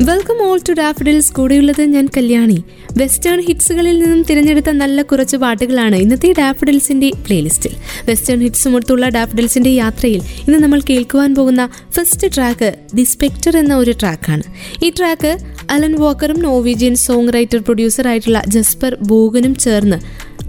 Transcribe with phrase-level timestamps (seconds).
[0.00, 2.56] Welcome all to daffodils കൂടെയുള്ളത് ഞാൻ Kalyani.
[2.96, 7.72] Western ഹിറ്റ്സുകളിൽ നിന്നും തിരഞ്ഞെടുത്ത നല്ല കുറച്ച് പാട്ടുകളാണ് ഇന്നത്തെ ഡാഫഡിൽസിന്റെ പ്ലേലിസ്റ്റിൽ
[8.06, 14.44] വെസ്റ്റേൺ ഹിറ്റ്സുമൊത്തുള്ള ഡാഫഡിൽസിന്റെ യാത്രയിൽ ഇന്ന് നമ്മൾ കേൾക്കുവാൻ പോകുന്ന ഫസ്റ്റ് ട്രാക്ക് ദി സ്പെക്ടർ എന്ന ഒരു ട്രാക്കാണ്
[14.82, 15.32] ഈ ട്രാക്ക്
[15.70, 20.00] അലൻ വോക്കറും നോവീജിയൻ സോങ് റൈറ്റർ പ്രൊഡ്യൂസറായിട്ടുള്ള ജസ്പർ ബോഗനും ചേർന്ന്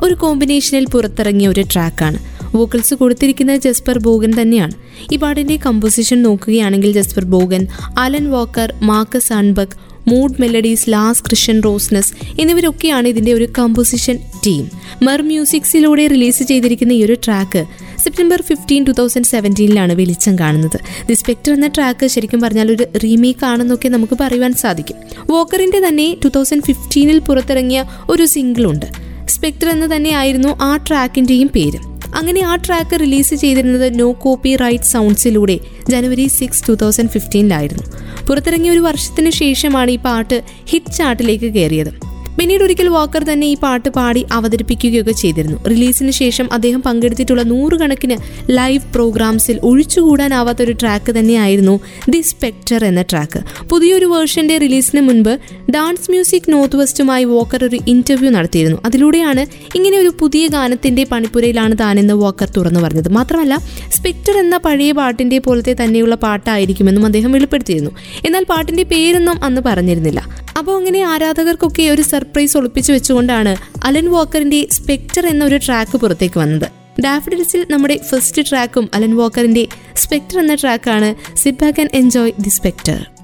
[0.02, 2.20] ഒരു കോമ്പിനേഷനിൽ പുറത്തിറങ്ങിയ ഒരു ട്രാക്കാണ്
[2.56, 4.72] വോക്കൽസ് കൊടുത്തിരിക്കുന്നത് ജസ്പർ ബോഗൻ തന്നെയാണ്.
[5.14, 7.68] ഈ പാട്ടിന്റെ കമ്പോസിഷൻ നോക്കുകയാണെങ്കിൽ Jesper Borgen
[7.98, 14.70] Alan Walker Marcus Arnbekk Mood Melodies Lars Kristian Rosness എന്നിവരൊക്കെയാണ് ഇതിന്റെ ഒരു കമ്പോസിഷൻ ടീം
[15.04, 17.66] മെർ മ്യൂസിക്സിലൂടെ റിലീസ് ചെയ്തിരിക്കുന്ന ഈ ഒരു track
[18.04, 20.80] September fifteen two thousand സെവന്റീനിലാണ് വെളിച്ചം കാണുന്നത്.
[21.08, 24.96] ദി സ്പെക്ടർ എന്ന ട്രാക്ക് ശരിക്കും പറഞ്ഞാൽ ഒരു റീമേക്ക് ആണെന്നൊക്കെ നമുക്ക് പറയുവാൻ സാധിക്കും.
[25.30, 28.86] വോക്കറിന്റെ തന്നെ ടു തൗസൻഡ് ഫിഫ്റ്റീനിൽ പുറത്തിറങ്ങിയ ഒരു സിംഗിൾ ഉണ്ട്.
[29.28, 31.87] സ്പെക്ടർ എന്ന് തന്നെയായിരുന്നു ആ ട്രാക്കിന്റെയും പേര്.
[32.16, 37.84] അങ്ങനെ ആ ട്രാക്ക് റിലീസ് ചെയ്തിരുന്നത് നോ കോപ്പി റൈറ്റ് സൗണ്ട്സിലൂടെ ജനുവരി സിക്സ് ടു തൗസൻഡ് ഫിഫ്റ്റീനിലായിരുന്നു
[38.28, 42.17] പുറത്തിറങ്ങിയ ഒരു വർഷത്തിന് ശേഷമാണ് ഈ പാട്ട് ഹിറ്റ് ചാർട്ടിലേക്ക് കയറിയത്.
[42.40, 45.64] പിന്നീട് ഒരിക്കൽ വാക്കർ തന്നെ ഈ പാട്ട് പാടി അവതരിപ്പിക്കുകയൊക്കെ ചെയ്തിരുന്നു.
[45.68, 48.18] റിലീസിന് ശേഷം അദ്ദേഹം പങ്കെടുത്തിട്ടുള്ള നൂറുകണക്കിന്
[48.50, 51.80] ലൈവ് പ്രോഗ്രാംസിൽ ഒഴിച്ചുകൂടാനാവാത്ത ഒരു ട്രാക്ക് തന്നെയായിരുന്നു
[52.10, 53.68] ദി സ്പെക്ടർ എന്ന ട്രാക്ക്.
[53.70, 55.40] പുതിയൊരു വേർഷന്റെ റിലീസിന് മുൻപ്
[55.72, 58.78] ഡാൻസ് മ്യൂസിക് നോർത്ത് വെസ്റ്റുമായി വാക്കർ ഒരു ഇന്റർവ്യൂ നടത്തിയിരുന്നു.
[58.86, 63.10] അതിലൂടെയാണ് ഇങ്ങനെ ഒരു പുതിയ ഗാനത്തിന്റെ പണിപ്പുരയിലാണ് താനെന്ന് വാക്കർ തുറന്നു പറഞ്ഞത്.
[63.10, 63.58] മാത്രമല്ല
[63.90, 67.92] സ്പെക്ടർ എന്ന പഴയ പാട്ടിന്റെ പോലത്തെ തന്നെയുള്ള പാട്ടായിരിക്കുമെന്നും അദ്ദേഹം വെളിപ്പെടുത്തിയിരുന്നു.
[68.26, 70.47] എന്നാൽ പാട്ടിന്റെ പേരൊന്നും അന്ന് പറഞ്ഞിരുന്നില്ല.
[70.58, 76.68] അപ്പോൾ അങ്ങനെ ആരാധകർക്കൊക്കെ ഒരു സർപ്രൈസ് ഒളിപ്പിച്ചു വെച്ചുകൊണ്ടാണ് അലൻ വാക്കറിന്റെ സ്പെക്ടർ എന്ന ഒരു ട്രാക്ക് പുറത്തേക്ക് വന്നത്.
[77.02, 83.17] ഡാഫഡിൽസിൽ നമ്മുടെ ഫസ്റ്റ് ട്രാക്കും അലൻ വാക്കറിന്റെ സ്പെക്ടർ എന്ന ട്രാക്കാണ് sit back and enjoy the Spectre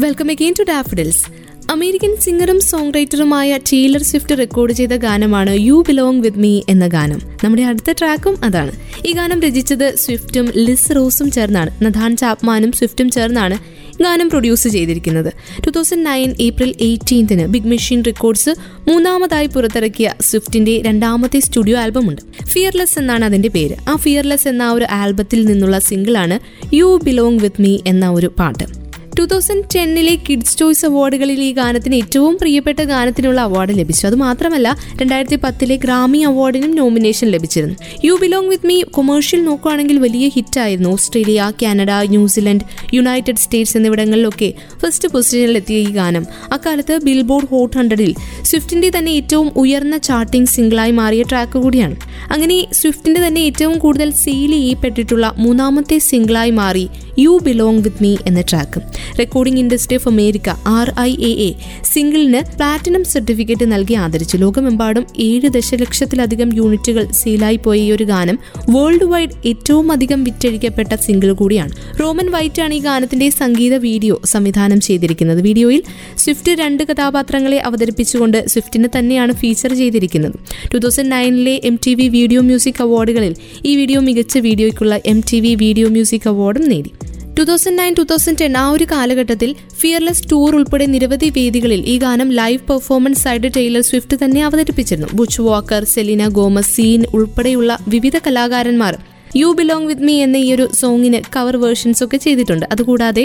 [0.00, 1.24] welcome again to Daffodils
[1.72, 7.22] American സിംഗറും song റൈറ്ററുമായ ടീലർ സ്വിഫ്റ്റ് റെക്കോർഡ് ചെയ്ത ഗാനമാണ് യു ബിലോങ് വിത്ത് മീ എന്ന ഗാനം.
[7.44, 8.72] നമ്മുടെ അടുത്ത ട്രാക്കും അതാണ്.
[9.06, 11.84] ഈ ഗാനം രചിച്ചത് സ്വിഫ്റ്റും ലിസ് റോസും ചേർന്നാണ്.
[11.84, 13.58] നഥാൻ ചാപ്മാനും സ്വിഫ്റ്റും ചേർന്നാണ്
[14.02, 15.32] ഗാനം പ്രൊഡ്യൂസ് ചെയ്തിരിക്കുന്നത്.
[15.66, 18.50] ടു തൗസൻഡ് നയൻ ഏപ്രിൽ എയ്റ്റീൻത്തിന് ബിഗ് മെഷീൻ റെക്കോർഡ്സ്
[18.90, 23.74] മൂന്നാമതായി പുറത്തിറക്കിയ സ്വിഫ്റ്റിന്റെ രണ്ടാമത്തെ സ്റ്റുഡിയോ ആൽബം ഉണ്ട് ഫിയർലെസ് എന്നാണ് അതിന്റെ പേര്.
[23.88, 26.38] ആ ഫിയർലെസ് എന്ന ഒരു ആൽബത്തിൽ നിന്നുള്ള സിംഗിളാണ്
[26.74, 28.77] യു ബിലോങ് വിത്ത് മീ എന്ന ഒരു പാട്ട്.
[29.18, 34.06] ടു തൗസൻഡ് ടെന്നിലെ കിഡ്സ് ചോയ്സ് അവാർഡുകളിൽ ഈ ഗാനത്തിന് ഏറ്റവും പ്രിയപ്പെട്ട ഗാനത്തിനുള്ള അവാർഡ് ലഭിച്ചു.
[34.06, 37.74] അത് മാത്രമല്ല രണ്ടായിരത്തി പത്തിലെ ഗ്രാമി അവാർഡിനും നോമിനേഷൻ ലഭിച്ചിരുന്നു.
[38.04, 45.08] You belong with me commercial നോക്കുകയാണെങ്കിൽ വലിയ ഹിറ്റായിരുന്നു Australia Canada New Zealand United States എന്നിവിടങ്ങളിലൊക്കെ first
[45.08, 46.26] പൊസിഷനിലെത്തിയ ഈ ഗാനം.
[46.52, 51.96] അക്കാലത്ത് ബിൽബോർഡ് ഹോട്ട് ഹൺഡ്രഡിൽ സ്വിഫ്റ്റിന്റെ തന്നെ ഏറ്റവും ഉയർന്ന ചാർട്ടിംഗ് സിംഗിളായി മാറിയ ട്രാക്ക് കൂടിയാണ്.
[52.32, 56.88] അങ്ങനെ സ്വിഫ്റ്റിന്റെ തന്നെ ഏറ്റവും കൂടുതൽ സെയിൽ ചെയ്യപ്പെട്ടിട്ടുള്ള മൂന്നാമത്തെ സിംഗിളായി മാറി
[57.18, 61.50] യു ബിലോങ് വിത്ത് മീ എന്ന track recording industry of America R I A A
[61.92, 64.36] സിംഗിളിന് platinum certificate നൽകി ആദരിച്ചു.
[64.36, 68.38] ലോകമെമ്പാടും ഏഴ് ദശലക്ഷത്തിലധികം യൂണിറ്റുകൾ സെയിലായി പോയ ഈ ഒരു ഗാനം
[68.74, 71.72] വേൾഡ് വൈഡ് ഏറ്റവും അധികം വിറ്റഴിക്കപ്പെട്ട സിംഗിൾ കൂടിയാണ്.
[72.00, 75.40] റോമൻ വൈറ്റ് ആണ് ഈ ഗാനത്തിന്റെ സംഗീത വീഡിയോ സംവിധാനം ചെയ്തിരിക്കുന്നത്.
[75.48, 75.82] വീഡിയോയിൽ
[76.22, 80.36] സ്വിഫ്റ്റ് രണ്ട് കഥാപാത്രങ്ങളെ അവതരിപ്പിച്ചുകൊണ്ട് സ്വിഫ്റ്റിനെ തന്നെയാണ് ഫീച്ചർ ചെയ്തിരിക്കുന്നത്.
[80.72, 83.34] Two thousand നയനിലെ M T V video music അവാർഡുകളിൽ
[83.64, 86.90] ഈ വീഡിയോ മികച്ച വീഡിയോയ്ക്കുള്ള M T V video music അവാർഡും നേടി.
[87.38, 89.50] Two thousand nine two thousand ten ആ ഒരു കാലഘട്ടത്തിൽ
[89.80, 95.08] ഫിയർലെസ് ടൂർ ഉൾപ്പെടെ നിരവധി വേദികളിൽ ഈ ഗാനം ലൈവ് പെർഫോമൻസ് ആയിട്ട് ടൈലർ സ്വിഫ്റ്റ് തന്നെ അവതരിപ്പിച്ചിരുന്നു.
[95.18, 98.94] Butch Walker Selena Gomez Sean ഉൾപ്പെടെയുള്ള വിവിധ കലാകാരന്മാർ
[99.40, 102.66] യു ബിലോങ് വിത്ത് മീ എന്ന ഈ ഒരു സോങ്ങിന് കവർ വേർഷൻസ് ഒക്കെ ചെയ്തിട്ടുണ്ട്.
[102.72, 103.24] അതുകൂടാതെ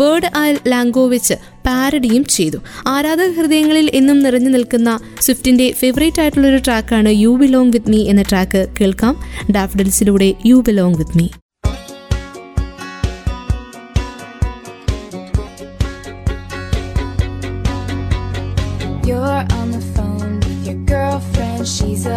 [0.00, 0.42] വേർഡ് ആ
[0.72, 1.36] ലാംഗോ വെച്ച്
[1.66, 2.60] പാരഡിയും ചെയ്തു.
[2.86, 8.24] ആരാധക ഹൃദയങ്ങളിൽ എന്നും നിറഞ്ഞു നിൽക്കുന്ന സ്വിഫ്റ്റിന്റെ ഫേവറേറ്റ് ആയിട്ടുള്ള ഒരു ട്രാക്കാണ് യു ബിലോങ് വിത്ത് മീ എന്ന
[8.32, 9.14] ട്രാക്ക് കേൾക്കാം.
[9.58, 11.28] ഡാഫ്ഡിൽസിലൂടെ you belong with me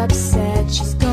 [0.06, 0.72] upset.
[0.72, 1.05] She's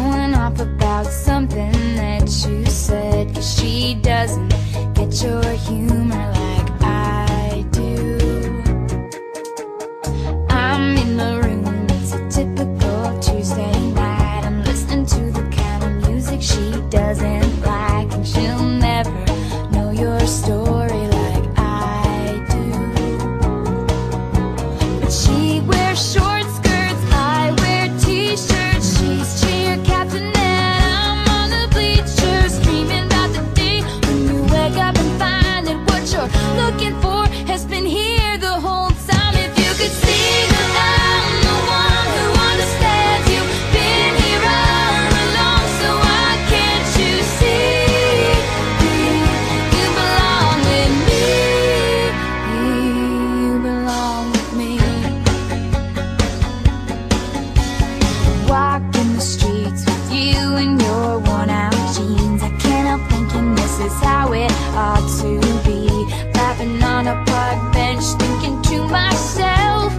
[63.86, 65.88] is how it ought to be.
[66.34, 69.92] Laughing on a park bench, thinking to myself,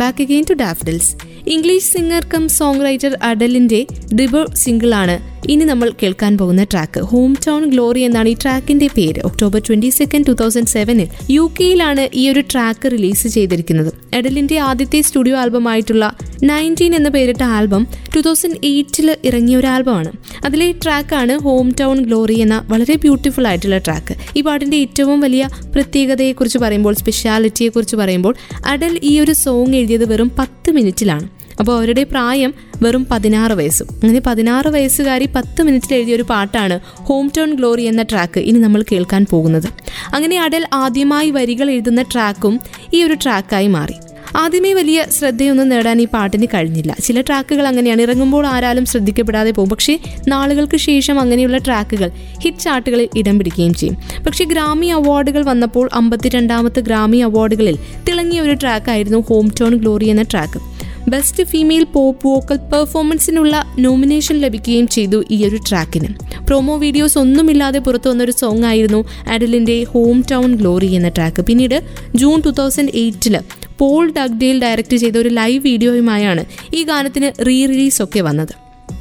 [0.00, 1.10] back again to Daffodils
[1.46, 3.80] English singer cum song writer അഡലിന്റെ
[4.14, 5.16] debut സിംഗിളാണ്
[5.48, 9.20] ഇനി നമ്മൾ കേൾക്കാൻ പോകുന്ന track home town glory എന്നാണ് ഈ ട്രാക്കിന്റെ പേര്.
[9.20, 13.92] October twenty second two thousand സെവനിൽ യു കെയിലാണ് ഈ ഒരു ട്രാക്ക് റിലീസ് ചെയ്തിരിക്കുന്നത്.
[14.14, 20.12] എഡലിന്റെ ആദ്യത്തെ സ്റ്റുഡിയോ ആൽബം ആയിട്ടുള്ള നയന്റീൻ എന്ന പേരിട്ട ആൽബം ടു തൗസൻഡ് എയ്റ്റിൽ ഇറങ്ങിയ ഒരു ആൽബമാണ്
[20.44, 26.58] അതിലെ ട്രാക്കാണ് ഹോം ടൗൺ ഗ്ലോറി എന്ന വളരെ ബ്യൂട്ടിഫുൾ ആയിട്ടുള്ള ട്രാക്ക് ഈ പാട്ടിന്റെ ഏറ്റവും വലിയ പ്രത്യേകതയെക്കുറിച്ച്
[26.58, 28.34] പറയുമ്പോൾ സ്പെഷ്യാലിറ്റിയെക്കുറിച്ച് പറയുമ്പോൾ
[28.66, 33.86] അഡൽ ഈ ഒരു സോങ് എഴുതിയത് വെറും പത്ത് മിനിറ്റിലാണ് അപ്പോൾ അവരുടെ പ്രായം വെറും പതിനാറ് വയസ്സും.
[33.92, 38.84] അങ്ങനെ പതിനാറ് വയസ്സുകാരി പത്ത് മിനിറ്റിൽ എഴുതിയ ഒരു പാട്ടാണ് ഹോം ടൗൺ ഗ്ലോറി എന്ന ട്രാക്ക് ഇനി നമ്മൾ
[38.92, 39.66] കേൾക്കാൻ പോകുന്നത്.
[40.14, 42.60] അങ്ങനെ അടൽ ആദ്യമായി വരികൾ എഴുതുന്ന ട്രാക്കും
[42.94, 43.94] ഈ ഒരു ട്രാക്കായി മാറി.
[44.36, 46.96] ആദ്യമേ വലിയ ശ്രദ്ധയൊന്നും നേടാൻ ഈ പാട്ടിന് കഴിഞ്ഞില്ല.
[47.04, 48.02] ചില ട്രാക്കുകൾ അങ്ങനെയാണ്.
[48.02, 49.68] ഇറങ്ങുമ്പോൾ ആരാലും ശ്രദ്ധിക്കപ്പെടാതെ പോകും.
[49.68, 52.10] പക്ഷേ നാളുകൾക്ക് ശേഷം അങ്ങനെയുള്ള ട്രാക്കുകൾ
[52.42, 54.24] ഹിറ്റ് ചാർട്ടുകളിൽ ഇടം പിടിക്കുകയും ചെയ്യും.
[54.24, 57.78] പക്ഷേ ഗ്രാമി അവാർഡുകൾ വന്നപ്പോൾ അമ്പത്തിരണ്ടാമത്തെ ഗ്രാമി അവാർഡുകളിൽ
[58.08, 60.79] തിളങ്ങിയ ഒരു ട്രാക്കായിരുന്നു ഹോം ടൗൺ ഗ്ലോറി എന്ന track
[61.12, 66.08] best female pop vocal പെർഫോമൻസിനുള്ള nomination ലഭിക്കുകയും ചെയ്തു ഈ ഒരു ട്രാക്കിന്
[66.48, 69.00] പ്രൊമോ വീഡിയോസ് ഒന്നുമില്ലാതെ പുറത്തു വന്നൊരു സോങ് ആയിരുന്നു
[69.34, 71.76] അഡലിന്റെ ഹോം ടൗൺ ഗ്ലോറി എന്ന ട്രാക്ക് പിന്നീട്
[72.22, 73.36] ജൂൺ ടു തൗസൻഡ് എയ്റ്റിൽ
[73.82, 78.52] പോൾ ഡഗ്ഡേൽ ഡയറക്റ്റ് ചെയ്ത ഒരു ലൈവ് വീഡിയോയുമായാണ് ഈ ഗാനത്തിന് റീ റിലീസ് ഒക്കെ വന്നത്.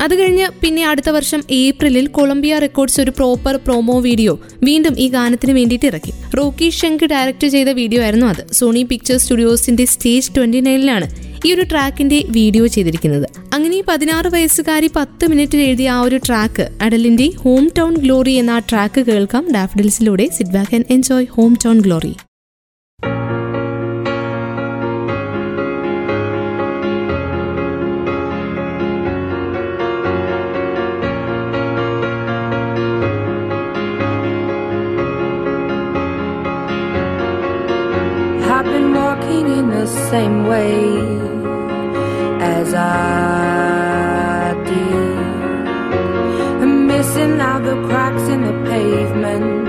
[0.04, 5.54] അത് കഴിഞ്ഞ് പിന്നെ അടുത്ത വർഷം ഏപ്രിലിൽ കൊളംബിയ റെക്കോർഡ്സ് ഒരു പ്രോപ്പർ പ്രോമോ വീഡിയോ വീണ്ടും ഈ ഗാനത്തിന്
[5.60, 6.14] വേണ്ടിയിട്ട് ഇറക്കി.
[6.40, 8.44] റോക്കി ഷെങ്ക് ഡയറക്റ്റ് ചെയ്ത വീഡിയോ ആയിരുന്നു അത്.
[8.60, 11.08] സോണി പിക്ചേഴ്സ് സ്റ്റുഡിയോസിന്റെ സ്റ്റേജ് ട്വന്റി നയനിലാണ്
[11.46, 13.30] ഈ ഒരു ട്രാക്കിന്റെ വീഡിയോ ചെയ്തിരിക്കുന്നത്.
[13.54, 18.52] അങ്ങനെ ഈ പതിനാറ് വയസ്സുകാരി പത്ത് മിനിറ്റിൽ എഴുതിയ ആ ഒരു ട്രാക്ക് അഡലിന്റെ ഹോം ടൗൺ ഗ്ലോറി എന്ന
[18.52, 20.30] ആ ട്രാക്ക് കേൾക്കാം ഡാഫഡിൽസിലൂടെ.
[20.38, 21.26] Sit back and enjoy
[21.66, 22.16] hometown glory
[40.12, 41.19] same way.
[42.70, 45.18] As I did.
[46.62, 49.68] And missing out the cracks in the pavement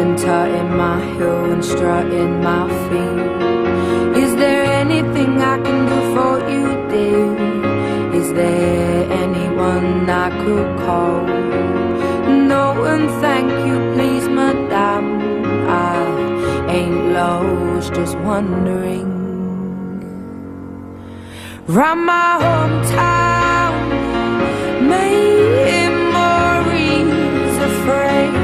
[0.00, 4.22] and tutting my heel and strutting my feet.
[4.24, 7.26] Is there anything I can do for you, dear?
[8.20, 11.22] Is there anyone I could call?
[12.50, 15.08] No, and thank you, please, madame.
[15.68, 19.11] I ain't lost, just wondering.
[21.68, 23.72] Round my hometown,
[24.88, 28.41] making Maureen's afraid.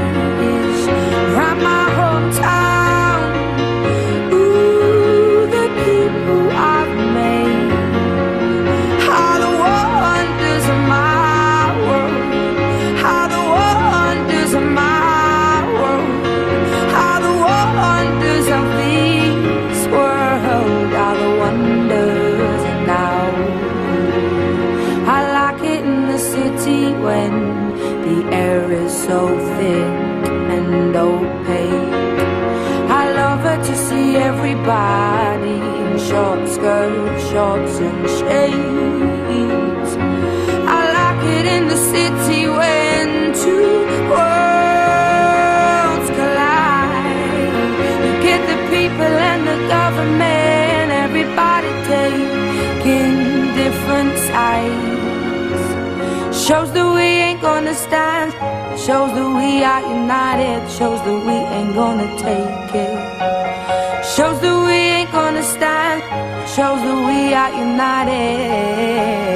[29.07, 31.95] So thick and opaque.
[33.01, 39.91] I love it to see everybody in short skirts, shorts, and shades.
[40.79, 43.07] I like it in the city when
[43.45, 43.71] two
[44.13, 47.39] worlds collide.
[48.05, 53.15] You get the people and the government, everybody taking
[53.63, 55.67] different sides.
[56.47, 56.88] Shows that
[59.59, 60.61] we are united.
[60.71, 62.97] Shows that we ain't gonna take it.
[64.15, 66.01] Shows that we ain't gonna stand.
[66.55, 69.28] Shows that we are united.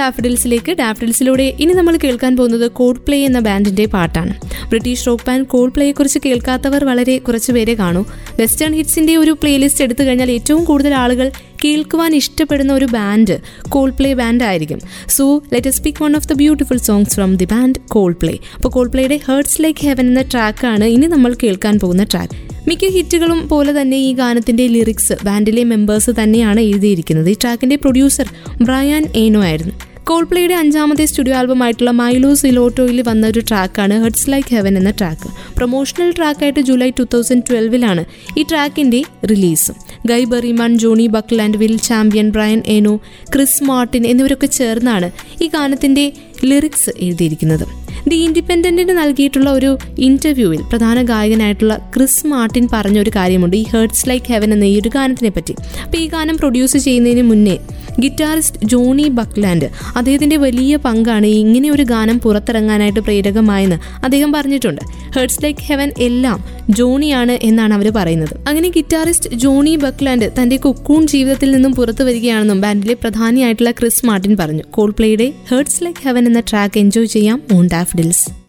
[0.00, 4.32] ഡാഫഡിൽസിലേക്ക് ഡാഫഡിൽസിലൂടെ ഇനി നമ്മൾ കേൾക്കാൻ പോകുന്നത് Coldplay എന്ന ബാൻഡിന്റെ പാട്ടാണ്.
[4.70, 8.02] British rock band കോഡ് പ്ലേയെ കുറിച്ച് കേൾക്കാത്തവർ വളരെ കുറച്ച് പേരെ കാണൂ.
[8.40, 11.30] വെസ്റ്റേൺ ഹിറ്റ്സിന്റെ ഒരു പ്ലേലിസ്റ്റ് എടുത്തു കഴിഞ്ഞാൽ ഏറ്റവും കൂടുതൽ ആളുകൾ
[11.64, 13.36] കേൾക്കുവാൻ ഇഷ്ടപ്പെടുന്ന ഒരു ബാൻഡ്
[13.68, 14.80] കോൾ പ്ലേ ബാൻഡ് ആയിരിക്കും.
[15.16, 17.80] So let speak one of the beautiful songs from the band
[18.22, 22.86] Coldplay അപ്പോൾ കോൾ പ്ലേയുടെ ഹേർട്സ് ലൈക്ക് ഹെവൻ എന്ന ട്രാക്കാണ് ഇനി നമ്മൾ കേൾക്കാൻ പോകുന്ന ട്രാക്ക് മിക്ക
[22.86, 27.30] ഹിറ്റുകളും പോലെ തന്നെ ഈ ഗാനത്തിന്റെ ലിറിക്സ് ബാൻഡിലെ മെമ്പേഴ്സ് തന്നെയാണ് എഴുതിയിരിക്കുന്നത്.
[27.30, 28.28] ഈ ട്രാക്കിന്റെ പ്രൊഡ്യൂസർ
[28.62, 29.74] ബ്രയാൻ ഏനോ ആയിരുന്നു.
[30.04, 35.56] കോൾപ്ലേയുടെ അഞ്ചാമത്തെ സ്റ്റുഡിയോ ആൽബം ആയിട്ടുള്ള മൈലോ സിലോട്ടോയിൽ വന്ന ഒരു ട്രാക്കാണ് ഹെഡ്സ് ലൈക്ക് ഹെവൻ എന്ന ട്രാക്ക്
[35.56, 38.04] പ്രൊമോഷണൽ ട്രാക്കായിട്ട് ജൂലൈ ടു തൗസൻഡ് ട്വൽവിലാണ്
[38.38, 39.72] ഈ ട്രാക്കിന്റെ release
[40.06, 43.00] Guy Berryman Jonny Buckland Will Champion Brian Eno
[43.34, 45.10] Chris Martin എന്നിവരൊക്കെ ചേർന്നാണ്
[45.42, 46.12] ഈ ഗാനത്തിന്റെ
[46.44, 47.85] ലിറിക്സ് എഴുതിയിരിക്കുന്നത്.
[48.10, 49.70] ദി ഇൻഡിപെൻഡന്റിന് നൽകിയിട്ടുള്ള ഒരു
[50.08, 53.56] ഇന്റർവ്യൂവിൽ പ്രധാന ഗായകനായിട്ടുള്ള ക്രിസ് മാർട്ടിൻ പറഞ്ഞ ഒരു കാര്യമുണ്ട്.
[53.56, 55.54] ഈ ഹേർട്സ് ലൈക്ക് ഹെവൻ എന്ന ഈ ഒരു ഗാനത്തിനെ പറ്റി.
[55.84, 57.56] അപ്പോൾ ഈ ഗാനം പ്രൊഡ്യൂസ് ചെയ്യുന്നതിന് മുന്നേ
[58.00, 64.82] ഗിറ്റാറിസ്റ്റ് ജോണി ബക്ലാൻഡ് അദ്ദേഹത്തിന്റെ വലിയ പങ്കാണ് ഇങ്ങനെ ഒരു ഗാനം പുറത്തിറങ്ങാനായിട്ട് പ്രേരകമായെന്ന് അദ്ദേഹം പറഞ്ഞിട്ടുണ്ട്.
[65.16, 66.38] ഹേർട്സ് ലൈക്ക് ഹെവൻ എല്ലാം
[66.70, 68.48] ജോണിയാണ് എന്നാണ് അവർ പറയുന്നത്.
[68.48, 74.62] അങ്ങനെ ഗിറ്റാറിസ്റ്റ് ജോണി ബക്ലാൻഡ് തന്റെ കുക്കൂൺ ജീവിതത്തിൽ നിന്നും പുറത്തു വരികയാണെന്നും ബാൻഡിലെ പ്രധാനിയായിട്ടുള്ള ക്രിസ് മാർട്ടിൻ പറഞ്ഞു.
[74.70, 78.45] കോൾപ്ലേയുടെ ഹേർട്സ് ലൈക്ക് ഹെവൻ എന്ന ട്രാക്ക് എൻജോയ് ചെയ്യാം ഓൺ ഡാഫ്ഡിൽസ്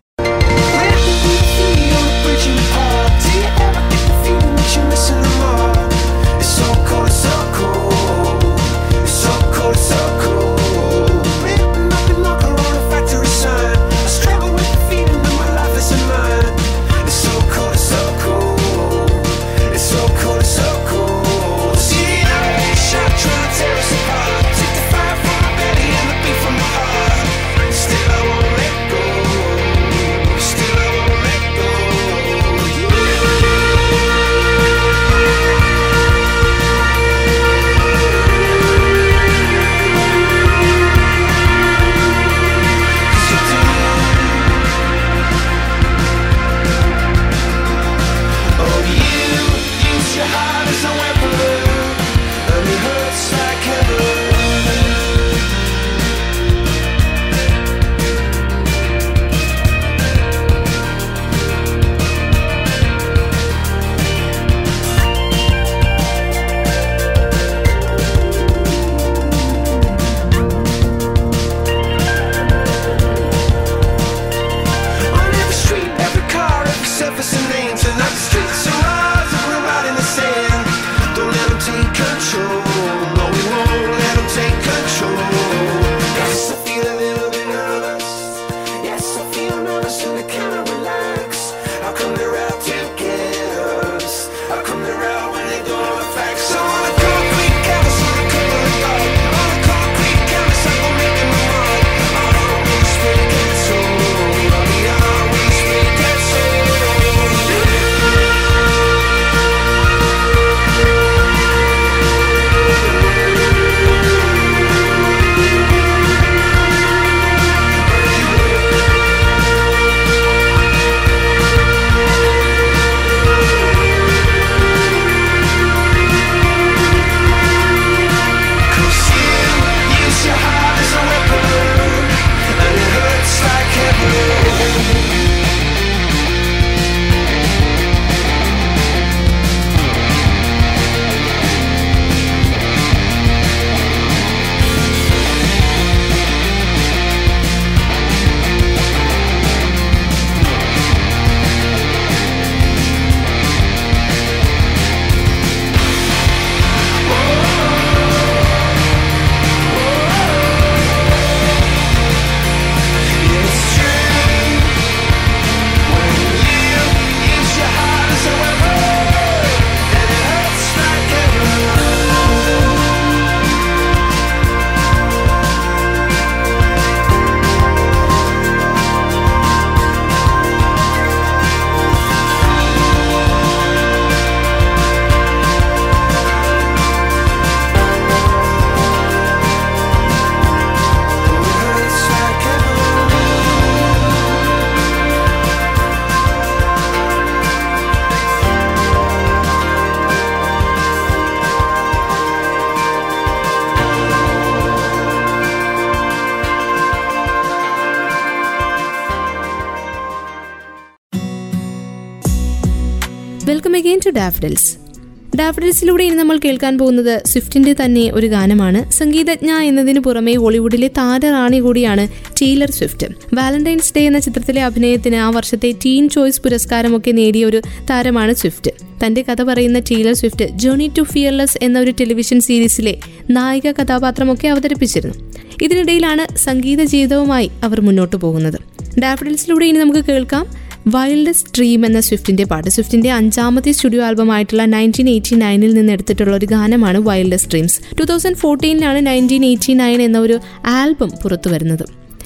[214.17, 214.87] ഡാഫ്ഡിൽസ്
[215.35, 218.91] ഡാഫ്ഡൽസിലൂടെ ഇനി നമ്മൾ കേൾക്കാൻ പോകുന്നത് സ്വിഫ്റ്റിന്റെ തന്നെ ഒരു ഗാനമാണ്.
[218.91, 222.07] സംഗീതജ്ഞ എന്നതിന് പുറമെ ഹോളിവുഡിലെ താരറാണി കൂടിയാണ്
[222.41, 228.33] ടീലർ സ്വിഫ്റ്റ് വാലന്റൈൻസ് ഡേ എന്ന ചിത്രത്തിലെ അഭിനയത്തിന് ആ വർഷത്തെ ടീൻ ചോയ്സ് പുരസ്കാരമൊക്കെ നേടിയ ഒരു താരമാണ്
[228.33, 228.71] സ്വിഫ്റ്റ്
[229.05, 232.97] തന്റെ കഥ പറയുന്ന Taylor Swift journey to Fearless എന്ന ഒരു ടെലിവിഷൻ സീരീസിലെ
[233.29, 235.15] നായിക കഥാപാത്രമൊക്കെ അവതരിപ്പിച്ചിരുന്നു.
[235.61, 238.59] ഇതിനിടയിലാണ് സംഗീത ജീവിതവുമായി അവർ മുന്നോട്ട് പോകുന്നത്.
[238.99, 242.69] ഡാഫഡിൽസിലൂടെ ഇനി നമുക്ക് കേൾക്കാം വൈൽഡസ്റ്റ് സ്ട്രീം എന്ന സ്വിഫ്റ്റിന്റെ പാട്ട്.
[242.69, 248.03] സ്വിഫ്റ്റിന്റെ അഞ്ചാമത്തെ സ്റ്റുഡിയോ ആൽബം ആയിട്ടുള്ള നയന്റീൻ എയ്റ്റി നയനിൽ നിന്ന് എടുത്തിട്ടുള്ള ഒരു ഗാനമാണ് വൈൽഡ് സ്ട്രീംസ് ടു
[248.03, 251.85] തൗസൻഡ് ഫോർട്ടീനിലാണ് നയന്റീൻ എയ്റ്റി നയൻ എന്ന ഒരു ആൽബം പുറത്തു വരുന്നത്.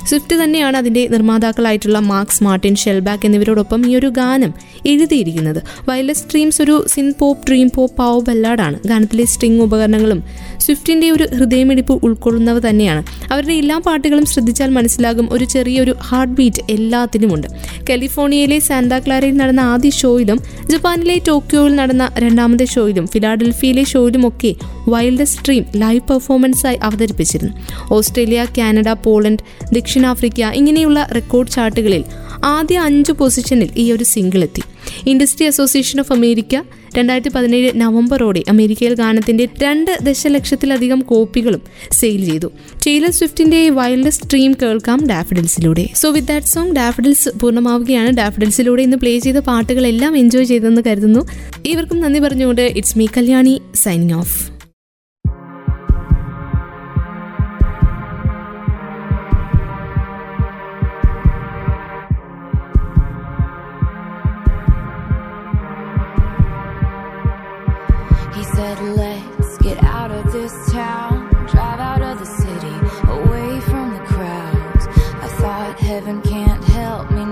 [0.09, 4.53] സ്വിഫ്റ്റ് തന്നെയാണ് അതിന്റെ നിർമ്മാതാക്കളായിട്ടുള്ള മാർക്സ് മാർട്ടിൻ ഷെൽബാക്ക് എന്നിവരോടൊപ്പം ഈ ഒരു ഗാനം
[4.87, 5.63] എഴുതിയിരിക്കുന്നത്.
[5.89, 10.23] വയലസ് സ്ട്രീംസ് ഒരു synth pop dream pop power ബല്ലാഡാണ് ഗാനത്തിലെ സ്ട്രിംഗ് ഉപകരണങ്ങളും
[10.57, 13.03] സ്വിഫ്റ്റിന്റെ ഒരു ഹൃദയമിടിപ്പ് ഉൾക്കൊള്ളുന്നവ തന്നെയാണ്.
[13.31, 17.47] അവരുടെ എല്ലാ പാട്ടുകളും ശ്രദ്ധിച്ചാൽ മനസ്സിലാകും ഒരു ചെറിയൊരു ഹാർട്ട് ബീറ്റ് എല്ലാത്തിനുമുണ്ട്.
[17.89, 20.39] കാലിഫോർണിയയിലെ സാന്താക്ലാരയിൽ നടന്ന ആദ്യ ഷോയിലും
[20.69, 24.55] ജപ്പാനിലെ ടോക്കിയോയിൽ നടന്ന രണ്ടാമത്തെ ഷോയിലും ഫിലാഡൽഫിയയിലെ ഷോയിലുമൊക്കെ
[24.89, 27.53] വൈൽഡ് സ്ട്രീം ലൈവ് പെർഫോമൻസായി അവതരിപ്പിച്ചിരുന്നു.
[27.93, 32.03] ഓസ്ട്രേലിയ കാനഡ പോളണ്ട് ദക്ഷിണാഫ്രിക്ക ഇങ്ങനെയുള്ള റെക്കോർഡ് ചാർട്ടുകളിൽ
[32.43, 34.63] ആദ്യ അഞ്ച് പൊസിഷനിൽ ഈ ഒരു സിംഗിൾ എത്തി.
[35.07, 36.63] ഇൻഡസ്ട്രി അസോസിയേഷൻ ഓഫ് അമേരിക്ക
[36.97, 42.51] രണ്ടായിരത്തി പതിനേഴ് നവംബറോടെ അമേരിക്കയിൽ ഗാനത്തിന്റെ രണ്ട് ദശലക്ഷത്തിലധികം കോപ്പികളും സെയിൽ ചെയ്തു.
[42.87, 45.89] ടെയ്ലർ സ്വിഫ്റ്റിന്റെ വൈൽഡ് സ്ട്രീം കേൾക്കാം ഡാഫിഡൽസിലൂടെ.
[45.95, 48.11] So with that song Daffodils പൂർണമാവുകയാണ്.
[48.17, 51.27] ഡാഫിഡൽസിലൂടെ ഇന്ന് പ്ലേ ചെയ്ത പാട്ടുകളെല്ലാം എൻജോയ് ചെയ്തെന്ന് കരുതുന്നു.
[51.65, 54.60] ഇവർക്കും നന്ദി പറഞ്ഞുകൊണ്ട് it's me Kalyani signing off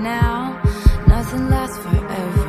[0.03, 0.61] now,
[1.07, 2.48] nothing lasts forever.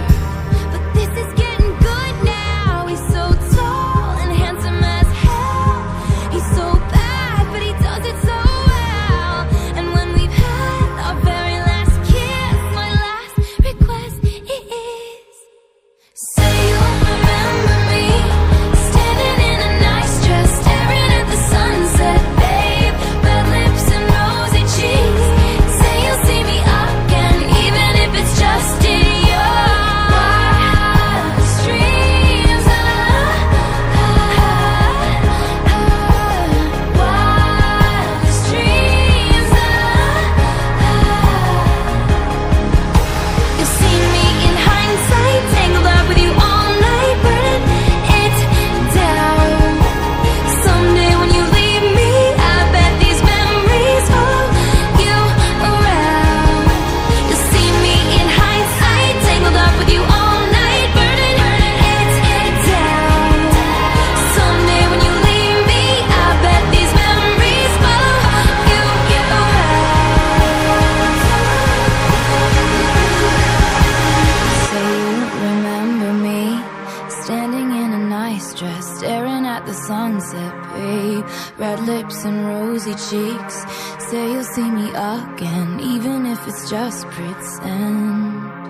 [84.11, 88.60] Say you'll see me again, even if it's just pretend.